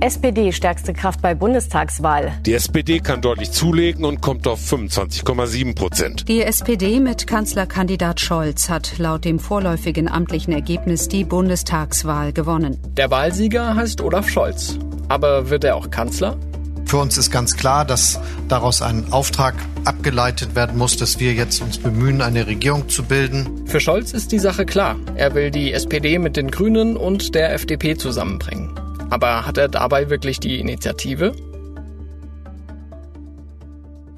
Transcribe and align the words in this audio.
SPD 0.00 0.52
stärkste 0.52 0.92
Kraft 0.92 1.22
bei 1.22 1.34
Bundestagswahl. 1.34 2.32
Die 2.46 2.54
SPD 2.54 3.00
kann 3.00 3.20
deutlich 3.20 3.50
zulegen 3.50 4.04
und 4.04 4.20
kommt 4.20 4.46
auf 4.46 4.60
25,7 4.60 5.74
Prozent. 5.74 6.28
Die 6.28 6.40
SPD 6.40 7.00
mit 7.00 7.26
Kanzlerkandidat 7.26 8.20
Scholz 8.20 8.68
hat 8.68 8.98
laut 8.98 9.24
dem 9.24 9.40
vorläufigen 9.40 10.08
amtlichen 10.08 10.52
Ergebnis 10.52 11.08
die 11.08 11.24
Bundestagswahl 11.24 12.32
gewonnen. 12.32 12.78
Der 12.96 13.10
Wahlsieger 13.10 13.74
heißt 13.74 14.00
Olaf 14.00 14.28
Scholz. 14.28 14.78
Aber 15.08 15.50
wird 15.50 15.64
er 15.64 15.74
auch 15.74 15.90
Kanzler? 15.90 16.36
Für 16.84 16.98
uns 16.98 17.18
ist 17.18 17.32
ganz 17.32 17.56
klar, 17.56 17.84
dass 17.84 18.20
daraus 18.46 18.82
ein 18.82 19.12
Auftrag 19.12 19.54
abgeleitet 19.84 20.54
werden 20.54 20.78
muss, 20.78 20.96
dass 20.96 21.18
wir 21.18 21.32
jetzt 21.32 21.60
uns 21.60 21.76
bemühen, 21.76 22.22
eine 22.22 22.46
Regierung 22.46 22.88
zu 22.88 23.02
bilden. 23.02 23.66
Für 23.66 23.80
Scholz 23.80 24.12
ist 24.12 24.30
die 24.30 24.38
Sache 24.38 24.64
klar. 24.64 24.94
Er 25.16 25.34
will 25.34 25.50
die 25.50 25.72
SPD 25.72 26.20
mit 26.20 26.36
den 26.36 26.52
Grünen 26.52 26.96
und 26.96 27.34
der 27.34 27.52
FDP 27.52 27.96
zusammenbringen. 27.96 28.70
Aber 29.10 29.46
hat 29.46 29.56
er 29.56 29.68
dabei 29.68 30.10
wirklich 30.10 30.38
die 30.38 30.60
Initiative? 30.60 31.32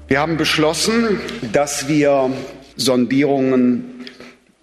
Wir 0.07 0.19
haben 0.19 0.35
beschlossen, 0.35 1.21
dass 1.53 1.87
wir 1.87 2.31
Sondierungen 2.75 4.05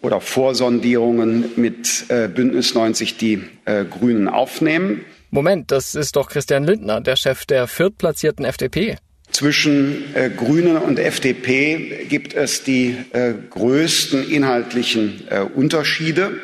oder 0.02 0.20
Vorsondierungen 0.20 1.52
mit 1.56 2.04
äh, 2.08 2.28
Bündnis 2.28 2.74
90 2.74 3.16
die 3.16 3.42
äh, 3.64 3.84
Grünen 3.86 4.28
aufnehmen. 4.28 5.00
Moment, 5.30 5.72
das 5.72 5.94
ist 5.94 6.16
doch 6.16 6.28
Christian 6.28 6.64
Lindner, 6.64 7.00
der 7.00 7.16
Chef 7.16 7.46
der 7.46 7.66
viertplatzierten 7.66 8.44
FDP. 8.44 8.96
Zwischen 9.30 10.14
äh, 10.14 10.30
Grünen 10.30 10.76
und 10.76 10.98
FDP 10.98 12.06
gibt 12.08 12.34
es 12.34 12.62
die 12.62 12.96
äh, 13.12 13.32
größten 13.50 14.30
inhaltlichen 14.30 15.22
äh, 15.30 15.40
Unterschiede 15.40 16.38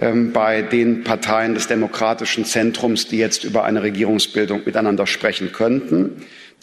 bei 0.00 0.62
den 0.62 1.04
Parteien 1.04 1.54
des 1.54 1.68
demokratischen 1.68 2.46
Zentrums, 2.46 3.08
die 3.08 3.18
jetzt 3.18 3.44
über 3.44 3.64
eine 3.64 3.82
Regierungsbildung 3.82 4.62
miteinander 4.64 5.06
sprechen 5.06 5.52
könnten. 5.52 6.22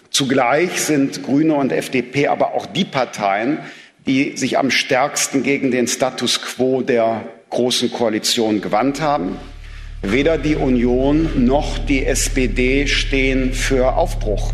Zugleich 0.09 0.81
sind 0.81 1.23
Grüne 1.23 1.53
und 1.53 1.71
FDP 1.71 2.27
aber 2.27 2.55
auch 2.55 2.65
die 2.65 2.85
Parteien, 2.85 3.59
die 4.07 4.37
sich 4.37 4.57
am 4.57 4.71
stärksten 4.71 5.43
gegen 5.43 5.69
den 5.69 5.87
Status 5.87 6.41
quo 6.41 6.81
der 6.81 7.25
großen 7.49 7.91
Koalition 7.91 8.61
gewandt 8.61 9.01
haben. 9.01 9.37
Weder 10.01 10.37
die 10.37 10.55
Union 10.55 11.45
noch 11.45 11.77
die 11.77 12.05
SPD 12.05 12.87
stehen 12.87 13.53
für 13.53 13.95
Aufbruch. 13.95 14.53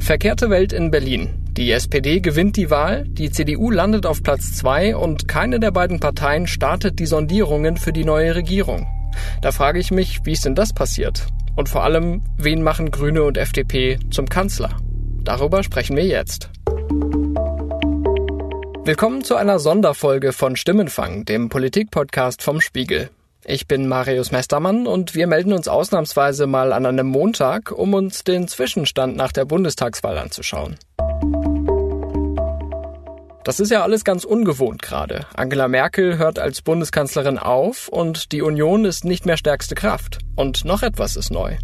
Verkehrte 0.00 0.50
Welt 0.50 0.72
in 0.72 0.90
Berlin. 0.90 1.28
Die 1.58 1.72
SPD 1.72 2.20
gewinnt 2.20 2.56
die 2.56 2.70
Wahl, 2.70 3.02
die 3.08 3.32
CDU 3.32 3.72
landet 3.72 4.06
auf 4.06 4.22
Platz 4.22 4.52
zwei 4.52 4.94
und 4.94 5.26
keine 5.26 5.58
der 5.58 5.72
beiden 5.72 5.98
Parteien 5.98 6.46
startet 6.46 7.00
die 7.00 7.06
Sondierungen 7.06 7.76
für 7.76 7.92
die 7.92 8.04
neue 8.04 8.36
Regierung. 8.36 8.86
Da 9.42 9.50
frage 9.50 9.80
ich 9.80 9.90
mich, 9.90 10.20
wie 10.22 10.34
ist 10.34 10.44
denn 10.44 10.54
das 10.54 10.72
passiert? 10.72 11.26
Und 11.56 11.68
vor 11.68 11.82
allem, 11.82 12.22
wen 12.36 12.62
machen 12.62 12.92
Grüne 12.92 13.24
und 13.24 13.36
FDP 13.36 13.98
zum 14.08 14.28
Kanzler? 14.28 14.76
Darüber 15.24 15.64
sprechen 15.64 15.96
wir 15.96 16.06
jetzt. 16.06 16.48
Willkommen 18.84 19.24
zu 19.24 19.34
einer 19.34 19.58
Sonderfolge 19.58 20.32
von 20.32 20.54
Stimmenfang, 20.54 21.24
dem 21.24 21.48
Politikpodcast 21.48 22.40
vom 22.40 22.60
Spiegel. 22.60 23.10
Ich 23.44 23.66
bin 23.66 23.88
Marius 23.88 24.30
Mestermann 24.30 24.86
und 24.86 25.16
wir 25.16 25.26
melden 25.26 25.52
uns 25.52 25.66
ausnahmsweise 25.66 26.46
mal 26.46 26.72
an 26.72 26.86
einem 26.86 27.08
Montag, 27.08 27.72
um 27.72 27.94
uns 27.94 28.22
den 28.22 28.46
Zwischenstand 28.46 29.16
nach 29.16 29.32
der 29.32 29.44
Bundestagswahl 29.44 30.18
anzuschauen. 30.18 30.78
Das 33.48 33.60
ist 33.60 33.70
ja 33.70 33.82
alles 33.82 34.04
ganz 34.04 34.24
ungewohnt 34.24 34.82
gerade. 34.82 35.24
Angela 35.34 35.68
Merkel 35.68 36.18
hört 36.18 36.38
als 36.38 36.60
Bundeskanzlerin 36.60 37.38
auf 37.38 37.88
und 37.88 38.32
die 38.32 38.42
Union 38.42 38.84
ist 38.84 39.06
nicht 39.06 39.24
mehr 39.24 39.38
stärkste 39.38 39.74
Kraft. 39.74 40.18
Und 40.36 40.66
noch 40.66 40.82
etwas 40.82 41.16
ist 41.16 41.30
neu. 41.30 41.56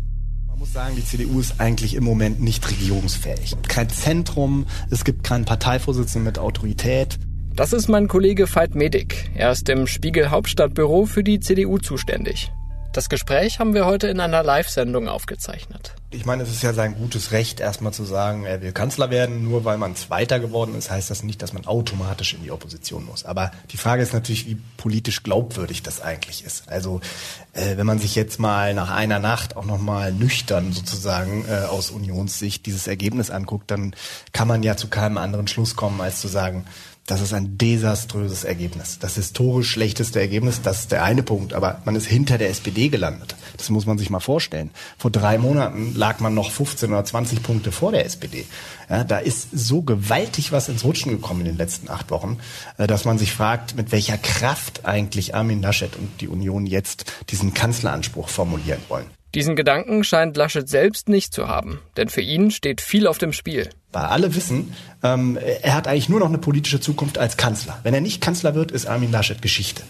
Man 0.47 0.59
muss 0.61 0.73
sagen, 0.73 0.97
die 0.97 1.05
CDU 1.05 1.41
ist 1.41 1.61
eigentlich 1.61 1.95
im 1.95 2.03
Moment 2.03 2.41
nicht 2.41 2.67
regierungsfähig. 2.71 3.57
Kein 3.69 3.91
Zentrum, 3.91 4.65
es 4.91 5.05
gibt 5.05 5.25
keinen 5.25 5.45
Parteivorsitzenden 5.45 6.25
mit 6.25 6.39
Autorität. 6.39 7.19
Das 7.55 7.75
ist 7.75 7.89
mein 7.89 8.09
Kollege 8.09 8.47
Veit 8.47 8.75
Medik. 8.75 9.31
Er 9.35 9.53
ist 9.53 9.69
im 9.69 9.87
Spiegel 9.87 10.31
Hauptstadtbüro 10.31 11.05
für 11.05 11.23
die 11.23 11.39
CDU 11.39 11.77
zuständig. 11.77 12.51
Das 12.95 13.09
Gespräch 13.09 13.59
haben 13.59 13.75
wir 13.75 13.87
heute 13.87 14.07
in 14.07 14.21
einer 14.21 14.45
Live-Sendung 14.45 15.09
aufgezeichnet. 15.09 15.97
Ich 16.11 16.27
meine, 16.27 16.45
es 16.45 16.51
ist 16.51 16.63
ja 16.63 16.73
sein 16.73 16.95
gutes 16.95 17.33
Recht, 17.33 17.59
erstmal 17.59 17.93
zu 17.93 18.05
sagen, 18.05 18.45
er 18.45 18.63
will 18.63 18.71
Kanzler 18.71 19.11
werden. 19.11 19.43
Nur 19.43 19.65
weil 19.65 19.79
man 19.79 19.97
Zweiter 19.97 20.39
geworden 20.39 20.77
ist, 20.77 20.93
heißt 20.93 21.11
das 21.11 21.25
nicht, 21.25 21.43
dass 21.43 21.53
man 21.53 21.67
automatisch 21.67 22.35
in 22.35 22.45
die 22.45 22.53
Opposition 22.53 23.05
muss. 23.05 23.25
Aber 23.25 23.51
die 23.73 23.79
Frage 23.79 24.05
ist 24.05 24.13
natürlich, 24.13 24.47
wie 24.47 24.59
politisch 24.77 25.25
glaubwürdig 25.25 25.83
das 25.83 26.03
eigentlich 26.03 26.45
ist. 26.45 26.69
Also, 26.69 27.01
äh, 27.53 27.77
wenn 27.77 27.85
man 27.85 27.99
sich 27.99 28.15
jetzt 28.15 28.39
mal 28.39 28.75
nach 28.75 28.93
einer 28.93 29.19
Nacht 29.19 29.57
auch 29.57 29.65
nochmal 29.65 30.13
nüchtern 30.13 30.73
sozusagen 30.73 31.47
äh, 31.49 31.65
aus 31.65 31.91
Unionssicht 31.91 32.65
dieses 32.65 32.87
Ergebnis 32.87 33.31
anguckt, 33.31 33.73
dann 33.73 33.97
kann 34.33 34.47
man 34.47 34.63
ja 34.63 34.77
zu 34.77 34.87
keinem 34.87 35.19
anderen 35.19 35.49
Schluss 35.49 35.75
kommen, 35.75 36.01
als 36.01 36.21
zu 36.21 36.29
sagen, 36.29 36.65
das 37.07 37.21
ist 37.21 37.35
ein 37.35 37.59
desaströses 37.59 38.45
Ergebnis. 38.45 38.99
Das 38.99 39.17
historisch 39.17 39.71
schlechteste 39.71 40.21
Ergebnis, 40.21 40.63
das 40.63 40.81
ist 40.81 40.93
der 40.93 41.05
eine 41.05 41.23
Punkt. 41.23 41.53
Aber 41.53 41.83
man 41.85 41.97
ist 41.97 42.07
hinter 42.07 42.39
der 42.39 42.49
SPD 42.49 42.89
gelandet. 42.89 43.37
Das 43.59 43.69
muss 43.69 43.85
man 43.85 43.99
sich 43.99 44.09
mal 44.09 44.21
vorstellen. 44.21 44.71
Vor 44.97 45.11
drei 45.11 45.37
Monaten 45.37 45.95
lag 45.95 46.21
man 46.21 46.33
noch 46.33 46.51
15 46.51 46.91
oder 46.91 47.05
20 47.05 47.43
Punkte 47.43 47.73
vor 47.73 47.93
der 47.93 48.07
SPD. 48.07 48.47
Ja, 48.89 49.05
da 49.05 49.19
ist 49.19 49.49
so 49.53 49.83
gewaltig 49.83 50.51
was 50.51 50.69
ins 50.69 50.85
Rutschen 50.85 51.13
gekommen 51.13 51.41
in 51.41 51.47
den 51.47 51.57
letzten 51.59 51.91
acht 51.91 52.11
Wochen, 52.11 52.39
äh, 52.79 52.87
dass 52.87 53.05
man 53.05 53.19
sich 53.19 53.33
fragt, 53.33 53.77
mit 53.77 53.93
welcher 53.93 54.17
Kraft 54.17 54.87
eigentlich 54.87 55.35
Armin 55.35 55.61
Laschet 55.61 55.97
und 55.97 56.21
die 56.23 56.29
Union 56.29 56.65
jetzt 56.65 57.13
diesen 57.31 57.53
Kanzleranspruch 57.53 58.29
formulieren 58.29 58.81
wollen. 58.89 59.07
Diesen 59.35 59.57
Gedanken 59.57 60.05
scheint 60.05 60.37
Laschet 60.37 60.69
selbst 60.69 61.09
nicht 61.09 61.35
zu 61.35 61.49
haben, 61.49 61.81
denn 61.97 62.09
für 62.09 62.21
ihn 62.21 62.53
steht 62.53 62.81
viel 62.81 63.09
auf 63.09 63.19
dem 63.19 63.33
Spiel. 63.33 63.69
Weil 63.93 64.05
alle 64.05 64.37
wissen, 64.37 64.73
ähm, 65.03 65.37
er 65.63 65.75
hat 65.75 65.89
eigentlich 65.89 66.09
nur 66.09 66.21
noch 66.21 66.29
eine 66.29 66.39
politische 66.39 66.81
Zukunft 66.81 67.19
als 67.19 67.37
Kanzler. 67.37 67.79
Wenn 67.83 67.95
er 67.95 68.01
nicht 68.01 68.21
Kanzler 68.21 68.55
wird, 68.55 68.71
ist 68.71 68.87
Armin 68.87 69.11
Laschet 69.11 69.43
Geschichte. 69.43 69.83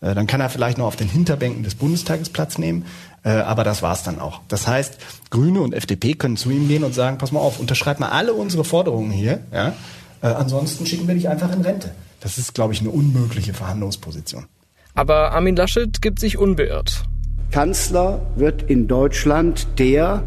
Äh, 0.00 0.14
dann 0.14 0.28
kann 0.28 0.40
er 0.40 0.50
vielleicht 0.50 0.78
noch 0.78 0.86
auf 0.86 0.94
den 0.94 1.08
Hinterbänken 1.08 1.64
des 1.64 1.74
Bundestages 1.74 2.28
Platz 2.28 2.58
nehmen, 2.58 2.84
äh, 3.24 3.30
aber 3.30 3.64
das 3.64 3.82
war's 3.82 4.04
dann 4.04 4.20
auch. 4.20 4.40
Das 4.46 4.68
heißt, 4.68 4.98
Grüne 5.30 5.62
und 5.62 5.74
FDP 5.74 6.14
können 6.14 6.36
zu 6.36 6.50
ihm 6.50 6.68
gehen 6.68 6.84
und 6.84 6.94
sagen, 6.94 7.18
pass 7.18 7.32
mal 7.32 7.40
auf, 7.40 7.58
unterschreib 7.58 7.98
mal 7.98 8.10
alle 8.10 8.34
unsere 8.34 8.64
Forderungen 8.64 9.10
hier, 9.10 9.40
ja? 9.52 9.74
Äh, 10.22 10.28
ansonsten 10.28 10.86
schicken 10.86 11.08
wir 11.08 11.16
dich 11.16 11.28
einfach 11.28 11.52
in 11.52 11.62
Rente. 11.62 11.92
Das 12.20 12.38
ist, 12.38 12.54
glaube 12.54 12.72
ich, 12.72 12.80
eine 12.80 12.90
unmögliche 12.90 13.52
Verhandlungsposition. 13.52 14.46
Aber 14.94 15.32
Armin 15.32 15.56
Laschet 15.56 16.00
gibt 16.00 16.20
sich 16.20 16.38
unbeirrt. 16.38 17.04
Kanzler 17.52 18.22
wird 18.34 18.62
in 18.62 18.88
Deutschland 18.88 19.78
der, 19.78 20.22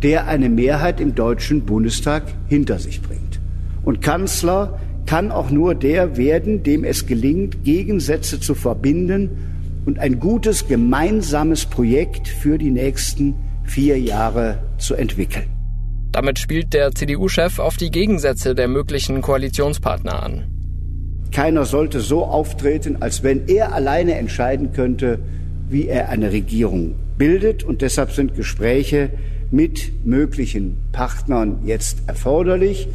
der 0.00 0.28
eine 0.28 0.48
Mehrheit 0.48 1.00
im 1.00 1.16
Deutschen 1.16 1.66
Bundestag 1.66 2.22
hinter 2.46 2.78
sich 2.78 3.02
bringt. 3.02 3.40
Und 3.82 4.00
Kanzler 4.00 4.78
kann 5.04 5.32
auch 5.32 5.50
nur 5.50 5.74
der 5.74 6.16
werden, 6.16 6.62
dem 6.62 6.84
es 6.84 7.06
gelingt, 7.06 7.64
Gegensätze 7.64 8.38
zu 8.38 8.54
verbinden 8.54 9.30
und 9.86 9.98
ein 9.98 10.20
gutes 10.20 10.68
gemeinsames 10.68 11.66
Projekt 11.66 12.28
für 12.28 12.58
die 12.58 12.70
nächsten 12.70 13.34
vier 13.64 13.98
Jahre 13.98 14.58
zu 14.78 14.94
entwickeln. 14.94 15.46
Damit 16.12 16.38
spielt 16.38 16.74
der 16.74 16.92
CDU-Chef 16.92 17.58
auf 17.58 17.76
die 17.76 17.90
Gegensätze 17.90 18.54
der 18.54 18.68
möglichen 18.68 19.20
Koalitionspartner 19.20 20.22
an. 20.22 20.44
Keiner 21.32 21.64
sollte 21.64 22.00
so 22.00 22.24
auftreten, 22.24 22.98
als 23.00 23.24
wenn 23.24 23.48
er 23.48 23.74
alleine 23.74 24.14
entscheiden 24.14 24.72
könnte, 24.72 25.18
wie 25.70 25.88
er 25.88 26.08
eine 26.08 26.32
Regierung 26.32 26.94
bildet. 27.16 27.64
Und 27.64 27.82
deshalb 27.82 28.12
sind 28.12 28.34
Gespräche 28.34 29.10
mit 29.50 30.04
möglichen 30.04 30.76
Partnern 30.92 31.60
jetzt 31.64 32.02
erforderlich. 32.06 32.88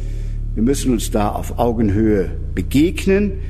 Wir 0.54 0.62
müssen 0.62 0.92
uns 0.92 1.10
da 1.10 1.30
auf 1.30 1.58
Augenhöhe 1.58 2.30
begegnen. 2.54 3.40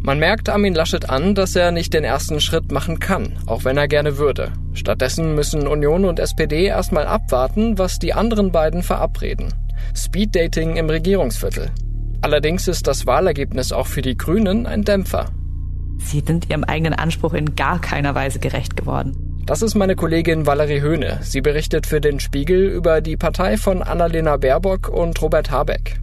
Man 0.00 0.20
merkt 0.20 0.48
Armin 0.48 0.74
Laschet 0.74 1.10
an, 1.10 1.34
dass 1.34 1.56
er 1.56 1.72
nicht 1.72 1.92
den 1.92 2.04
ersten 2.04 2.40
Schritt 2.40 2.70
machen 2.70 3.00
kann, 3.00 3.32
auch 3.46 3.64
wenn 3.64 3.76
er 3.76 3.88
gerne 3.88 4.18
würde. 4.18 4.52
Stattdessen 4.72 5.34
müssen 5.34 5.66
Union 5.66 6.04
und 6.04 6.20
SPD 6.20 6.66
erstmal 6.66 7.06
abwarten, 7.06 7.78
was 7.78 7.98
die 7.98 8.12
anderen 8.12 8.52
beiden 8.52 8.84
verabreden. 8.84 9.52
Speeddating 9.96 10.76
im 10.76 10.88
Regierungsviertel. 10.88 11.70
Allerdings 12.20 12.68
ist 12.68 12.86
das 12.86 13.06
Wahlergebnis 13.06 13.72
auch 13.72 13.86
für 13.86 14.02
die 14.02 14.16
Grünen 14.16 14.66
ein 14.66 14.82
Dämpfer. 14.82 15.26
Sie 15.98 16.20
sind 16.20 16.50
ihrem 16.50 16.64
eigenen 16.64 16.94
Anspruch 16.94 17.34
in 17.34 17.56
gar 17.56 17.80
keiner 17.80 18.14
Weise 18.14 18.38
gerecht 18.38 18.76
geworden. 18.76 19.42
Das 19.46 19.62
ist 19.62 19.74
meine 19.74 19.94
Kollegin 19.94 20.46
Valerie 20.46 20.80
Höhne. 20.80 21.20
Sie 21.22 21.40
berichtet 21.40 21.86
für 21.86 22.00
den 22.00 22.18
Spiegel 22.18 22.68
über 22.68 23.00
die 23.00 23.16
Partei 23.16 23.56
von 23.56 23.82
Annalena 23.82 24.36
Baerbock 24.36 24.88
und 24.88 25.22
Robert 25.22 25.50
Habeck. 25.50 26.00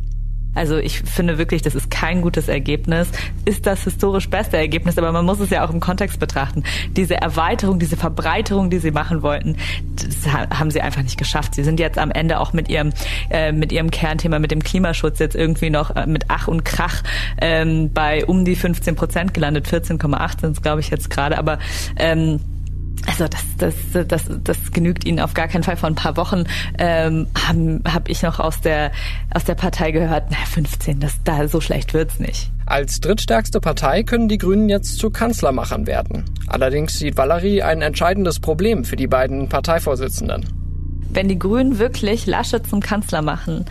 Also 0.56 0.78
ich 0.78 1.00
finde 1.00 1.38
wirklich, 1.38 1.62
das 1.62 1.76
ist 1.76 1.90
kein 1.90 2.22
gutes 2.22 2.48
Ergebnis. 2.48 3.10
Ist 3.46 3.66
das 3.66 3.84
historisch 3.84 4.30
beste 4.30 4.58
Ergebnis, 4.58 4.98
aber 4.98 5.12
man 5.12 5.26
muss 5.26 5.40
es 5.40 5.50
ja 5.50 5.66
auch 5.66 5.72
im 5.72 5.80
Kontext 5.80 6.20
betrachten. 6.20 6.64
Diese 6.96 7.16
Erweiterung, 7.16 7.80
diese 7.80 7.98
Verbreiterung, 7.98 8.70
die 8.70 8.80
sie 8.80 8.92
machen 8.92 9.22
wollten, 9.22 9.58
das 9.96 10.32
haben 10.32 10.72
sie 10.72 10.82
einfach 10.82 11.02
nicht 11.02 11.18
geschafft. 11.18 11.56
Sie 11.56 11.64
sind 11.64 11.80
jetzt 11.80 11.98
am 11.98 12.12
Ende 12.12 12.40
auch 12.40 12.54
mit 12.54 12.70
ihrem 12.70 12.92
äh, 13.30 13.52
mit 13.52 13.72
ihrem 13.72 13.92
Kernthema, 13.92 14.40
mit 14.40 14.52
dem 14.52 14.64
Klimaschutz 14.64 15.20
jetzt 15.20 15.36
irgendwie 15.36 15.70
noch 15.70 15.96
äh, 15.96 16.06
mit 16.06 16.26
Ach 16.28 16.48
und 16.48 16.64
Krach 16.66 17.04
ähm, 17.42 17.92
bei 17.94 18.26
um 18.26 18.46
die 18.46 18.56
15 18.56 18.96
Prozent 18.96 19.34
gelandet. 19.34 19.68
14,8 19.68 20.42
sind 20.42 20.52
es, 20.52 20.62
glaube 20.62 20.82
ich, 20.82 20.90
jetzt 20.90 21.10
gerade. 21.10 21.38
Aber 21.38 21.60
ähm, 21.98 22.40
also 23.06 23.28
das, 23.28 23.76
das, 23.92 24.08
das, 24.08 24.24
das 24.44 24.72
genügt 24.72 25.06
ihnen 25.06 25.20
auf 25.20 25.34
gar 25.34 25.48
keinen 25.48 25.64
Fall. 25.64 25.78
Vor 25.78 25.90
ein 25.90 25.96
paar 25.96 26.18
Wochen 26.18 26.46
ähm, 26.78 27.28
habe 27.48 27.82
hab 27.86 28.10
ich 28.10 28.22
noch 28.22 28.40
aus 28.40 28.62
der, 28.62 28.92
aus 29.34 29.44
der 29.44 29.56
Partei 29.56 29.92
gehört, 29.92 30.26
na 30.30 30.38
15, 30.38 31.00
das, 31.00 31.16
da, 31.24 31.48
so 31.48 31.62
schlecht 31.62 31.94
wird's 31.94 32.20
nicht. 32.20 32.52
Als 32.66 33.00
drittstärkste 33.02 33.60
Partei 33.60 34.04
können 34.04 34.30
die 34.30 34.38
Grünen 34.38 34.70
jetzt 34.70 34.98
zu 34.98 35.10
Kanzlermachern 35.10 35.86
werden. 35.86 36.26
Allerdings 36.48 36.98
sieht 36.98 37.18
Valerie 37.18 37.62
ein 37.62 37.82
entscheidendes 37.82 38.40
Problem 38.40 38.86
für 38.86 38.96
die 38.96 39.08
beiden 39.08 39.50
Parteivorsitzenden. 39.50 40.46
Wenn 41.10 41.28
die 41.28 41.38
Grünen 41.38 41.78
wirklich 41.78 42.26
Laschet 42.26 42.66
zum 42.66 42.80
Kanzler 42.80 43.22
machen, 43.22 43.66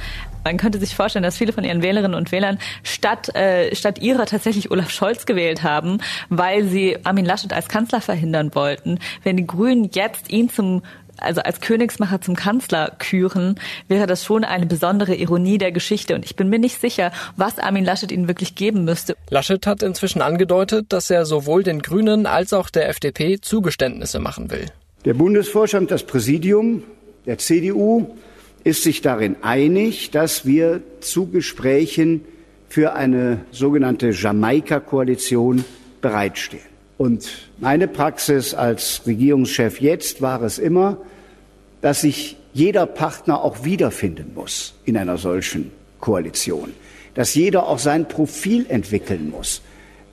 man 0.44 0.56
könnte 0.56 0.78
sich 0.78 0.94
vorstellen, 0.94 1.22
dass 1.22 1.36
viele 1.36 1.52
von 1.52 1.64
ihren 1.64 1.82
Wählerinnen 1.82 2.14
und 2.14 2.32
Wählern 2.32 2.58
statt, 2.82 3.34
äh, 3.34 3.74
statt 3.74 4.00
ihrer 4.00 4.26
tatsächlich 4.26 4.70
Olaf 4.70 4.90
Scholz 4.90 5.26
gewählt 5.26 5.62
haben, 5.62 5.98
weil 6.28 6.64
sie 6.64 6.98
Armin 7.04 7.24
Laschet 7.24 7.52
als 7.52 7.68
Kanzler 7.68 8.00
verhindern 8.00 8.54
wollten. 8.54 8.98
Wenn 9.22 9.36
die 9.36 9.46
Grünen 9.46 9.90
jetzt 9.92 10.30
ihn 10.30 10.48
zum 10.48 10.82
also 11.18 11.40
als 11.42 11.60
Königsmacher 11.60 12.20
zum 12.20 12.34
Kanzler 12.34 12.92
küren, 12.98 13.56
wäre 13.86 14.06
das 14.06 14.24
schon 14.24 14.44
eine 14.44 14.66
besondere 14.66 15.14
Ironie 15.14 15.58
der 15.58 15.70
Geschichte. 15.70 16.14
Und 16.14 16.24
ich 16.24 16.36
bin 16.36 16.48
mir 16.48 16.58
nicht 16.58 16.80
sicher, 16.80 17.12
was 17.36 17.58
Armin 17.58 17.84
Laschet 17.84 18.10
ihnen 18.10 18.28
wirklich 18.28 18.54
geben 18.54 18.84
müsste. 18.84 19.14
Laschet 19.30 19.64
hat 19.66 19.82
inzwischen 19.82 20.22
angedeutet, 20.22 20.86
dass 20.88 21.10
er 21.10 21.24
sowohl 21.24 21.62
den 21.62 21.80
Grünen 21.80 22.26
als 22.26 22.52
auch 22.52 22.70
der 22.70 22.88
FDP 22.88 23.40
Zugeständnisse 23.40 24.18
machen 24.18 24.50
will. 24.50 24.66
Der 25.04 25.14
Bundesvorstand, 25.14 25.90
das 25.90 26.04
Präsidium 26.04 26.82
der 27.26 27.38
CDU 27.38 28.16
ist 28.64 28.82
sich 28.82 29.00
darin 29.00 29.36
einig, 29.42 30.10
dass 30.10 30.46
wir 30.46 30.82
zu 31.00 31.26
Gesprächen 31.26 32.24
für 32.68 32.94
eine 32.94 33.40
sogenannte 33.50 34.10
Jamaika-Koalition 34.10 35.64
bereitstehen. 36.00 36.62
Und 36.96 37.28
meine 37.58 37.88
Praxis 37.88 38.54
als 38.54 39.02
Regierungschef 39.06 39.80
jetzt 39.80 40.22
war 40.22 40.42
es 40.42 40.58
immer, 40.58 40.98
dass 41.80 42.02
sich 42.02 42.36
jeder 42.52 42.86
Partner 42.86 43.42
auch 43.42 43.64
wiederfinden 43.64 44.32
muss 44.34 44.74
in 44.84 44.96
einer 44.96 45.16
solchen 45.18 45.72
Koalition, 46.00 46.72
dass 47.14 47.34
jeder 47.34 47.66
auch 47.66 47.78
sein 47.78 48.06
Profil 48.08 48.66
entwickeln 48.68 49.30
muss, 49.30 49.62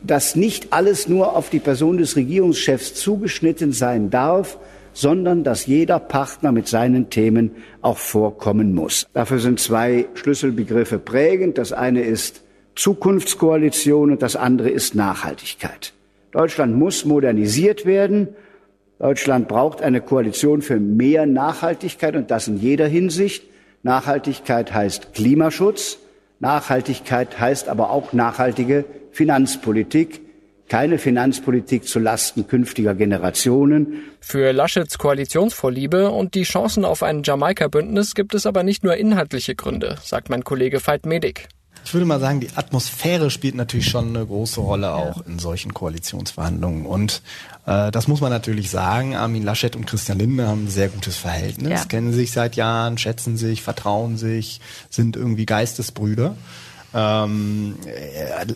dass 0.02 0.36
nicht 0.36 0.72
alles 0.74 1.08
nur 1.08 1.36
auf 1.36 1.50
die 1.50 1.60
Person 1.60 1.98
des 1.98 2.16
Regierungschefs 2.16 2.96
zugeschnitten 2.96 3.74
sein 3.74 4.10
darf, 4.10 4.58
sondern 5.00 5.46
dass 5.46 5.66
jeder 5.66 5.98
Partner 5.98 6.52
mit 6.52 6.68
seinen 6.68 7.10
Themen 7.10 7.52
auch 7.82 7.98
vorkommen 7.98 8.76
muss. 8.76 9.08
Dafür 9.14 9.40
sind 9.40 9.62
zwei 9.62 10.08
Schlüsselbegriffe 10.14 11.00
prägend. 11.00 11.58
Das 11.58 11.72
eine 11.72 12.02
ist 12.02 12.44
Zukunftskoalition 12.76 14.12
und 14.12 14.22
das 14.22 14.36
andere 14.36 14.70
ist 14.70 14.96
Nachhaltigkeit. 14.96 15.94
Deutschland 16.32 16.76
muss 16.76 17.06
modernisiert 17.06 17.86
werden. 17.86 18.28
Deutschland 19.00 19.48
braucht 19.48 19.82
eine 19.82 20.02
Koalition 20.02 20.62
für 20.62 20.82
mehr 20.82 21.26
Nachhaltigkeit 21.26 22.18
und 22.18 22.30
das 22.30 22.50
in 22.50 22.58
jeder 22.58 22.88
Hinsicht. 22.88 23.46
Nachhaltigkeit 23.84 24.74
heißt 24.74 25.14
Klimaschutz. 25.14 26.00
Nachhaltigkeit 26.42 27.40
heißt 27.40 27.70
aber 27.70 27.92
auch 27.92 28.12
nachhaltige 28.12 28.84
Finanzpolitik 29.12 30.20
keine 30.70 31.00
Finanzpolitik 31.00 31.88
zu 31.88 32.00
Lasten 32.00 32.48
künftiger 32.48 32.96
Generationen. 32.96 34.04
Für 34.22 34.54
Laschets 34.54 34.98
Koalitionsvorliebe 34.98 36.12
und 36.12 36.36
die 36.36 36.44
Chancen 36.44 36.86
auf 36.86 37.04
ein 37.04 37.24
Jamaika-Bündnis 37.24 38.16
gibt 38.16 38.36
es 38.36 38.46
aber 38.46 38.64
nicht 38.64 38.84
nur 38.84 38.96
inhaltliche 38.96 39.56
Gründe, 39.56 39.98
sagt 40.04 40.30
mein 40.30 40.44
Kollege 40.44 40.86
Veit 40.86 41.06
Medik. 41.06 41.50
Ich 41.86 41.94
würde 41.94 42.06
mal 42.06 42.20
sagen, 42.20 42.40
die 42.40 42.50
Atmosphäre 42.56 43.32
spielt 43.32 43.56
natürlich 43.56 43.90
schon 43.90 44.10
eine 44.10 44.26
große 44.26 44.60
Rolle 44.60 44.94
auch 44.94 45.26
in 45.26 45.40
solchen 45.40 45.74
Koalitionsverhandlungen. 45.74 46.86
Und 46.86 47.22
äh, 47.66 47.90
das 47.90 48.08
muss 48.08 48.22
man 48.22 48.32
natürlich 48.32 48.70
sagen. 48.70 49.16
Armin 49.16 49.44
Laschet 49.44 49.76
und 49.76 49.88
Christian 49.88 50.20
Lindner 50.20 50.48
haben 50.48 50.66
ein 50.66 50.70
sehr 50.70 50.90
gutes 50.90 51.18
Verhältnis, 51.18 51.72
ja. 51.72 51.86
kennen 51.86 52.14
sich 52.14 52.32
seit 52.32 52.56
Jahren, 52.56 52.98
schätzen 52.98 53.38
sich, 53.38 53.64
vertrauen 53.64 54.18
sich, 54.18 54.62
sind 54.90 55.16
irgendwie 55.16 55.46
Geistesbrüder. 55.46 56.36
Ähm, 56.94 57.76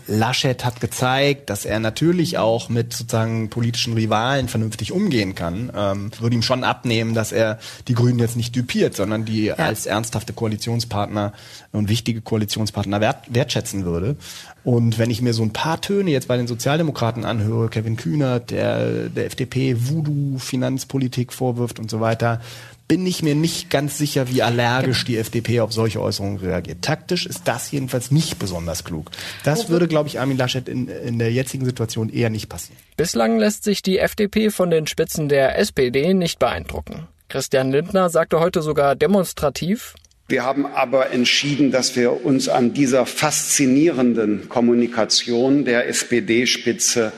Laschet 0.08 0.66
hat 0.66 0.82
gezeigt, 0.82 1.50
dass 1.50 1.66
er 1.66 1.80
natürlich 1.80 2.38
auch 2.38 2.70
mit 2.70 2.94
sozusagen 2.94 3.50
politischen 3.50 3.94
Rivalen 3.94 4.48
vernünftig 4.48 4.92
umgehen 4.92 5.36
kann. 5.36 5.72
Ähm, 5.76 6.12
würde 6.20 6.36
ihm 6.36 6.42
schon 6.42 6.64
abnehmen, 6.64 7.14
dass 7.14 7.32
er 7.32 7.60
die 7.88 7.94
Grünen 7.94 8.20
jetzt 8.20 8.36
nicht 8.36 8.56
düpiert, 8.56 8.96
sondern 8.96 9.26
die 9.26 9.46
ja. 9.46 9.56
als 9.56 9.86
ernsthafte 9.86 10.34
Koalitionspartner 10.34 11.34
und 11.72 11.90
wichtige 11.90 12.22
Koalitionspartner 12.22 13.02
wert, 13.02 13.34
wertschätzen 13.34 13.86
würde. 13.86 14.16
Und 14.64 14.98
wenn 14.98 15.12
ich 15.12 15.22
mir 15.22 15.34
so 15.34 15.44
ein 15.44 15.54
paar 15.54 15.82
Töne 15.82 16.12
jetzt 16.12 16.28
bei 16.28 16.38
den 16.38 16.48
Sozialdemokraten 16.48 17.26
anhöre, 17.26 17.70
Kevin 17.70 17.98
Kühnert, 17.98 18.50
der 18.50 19.10
der 19.10 19.26
FDP 19.26 19.76
Voodoo 19.78 20.40
Finanzpolitik 20.40 21.34
vorwirft 21.34 21.80
und 21.80 21.92
so 21.92 22.00
weiter, 22.00 22.42
bin 22.88 23.06
ich 23.06 23.24
mir 23.24 23.36
nicht 23.36 23.70
ganz 23.70 23.98
sicher, 23.98 24.30
wie 24.30 24.42
allergisch 24.44 25.06
die 25.06 25.18
FDP 25.18 25.62
auf 25.62 25.74
solche 25.74 26.02
Äußerungen 26.02 26.38
reagiert. 26.38 26.82
Taktisch 26.82 27.26
ist 27.26 27.44
das 27.46 27.72
jedenfalls 27.72 28.12
nicht 28.12 28.40
besonders 28.40 28.84
klug. 28.84 29.10
Das 29.44 29.70
würde, 29.70 29.88
glaube 29.88 30.10
ich, 30.10 30.20
Armin 30.20 30.38
Laschet 30.38 30.68
in, 30.68 30.88
in 30.88 31.20
der 31.20 31.32
jetzigen 31.32 31.66
Situation 31.66 32.10
eher 32.10 32.30
nicht 32.30 32.50
passieren. 32.50 32.80
Bislang 32.98 33.40
lässt 33.40 33.64
sich 33.64 33.82
die 33.82 34.00
FDP 34.00 34.50
von 34.50 34.70
den 34.70 34.88
Spitzen 34.88 35.30
der 35.30 35.58
SPD 35.58 36.14
nicht 36.14 36.40
beeindrucken. 36.40 37.08
Christian 37.30 37.72
Lindner 37.72 38.10
sagte 38.10 38.40
heute 38.40 38.62
sogar 38.62 38.96
demonstrativ, 38.96 39.96
wir 40.28 40.44
haben 40.44 40.66
aber 40.66 41.12
entschieden, 41.12 41.72
dass 41.72 41.96
wir 41.96 42.26
uns 42.26 42.48
an 42.48 42.74
dieser 42.74 43.06
faszinierenden 43.06 44.48
Kommunikation 44.48 45.66
der 45.66 45.88
SPD-Spitze 45.90 47.12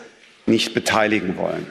nicht 0.47 0.73
beteiligen 0.73 1.37
wollen. 1.37 1.67